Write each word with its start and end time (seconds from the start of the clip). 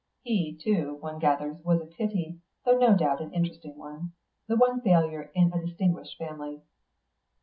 "He 0.23 0.57
too, 0.57 0.95
one 0.99 1.19
gathers, 1.19 1.57
was 1.63 1.79
a 1.79 1.85
pity, 1.85 2.39
though 2.65 2.75
no 2.75 2.97
doubt 2.97 3.21
an 3.21 3.35
interesting 3.35 3.77
one. 3.77 4.13
The 4.47 4.55
one 4.55 4.81
failure 4.81 5.29
in 5.35 5.53
a 5.53 5.63
distinguished 5.63 6.17
family." 6.17 6.63